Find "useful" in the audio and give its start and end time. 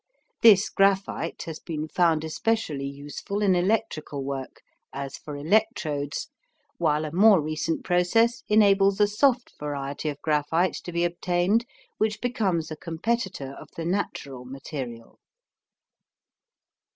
2.87-3.43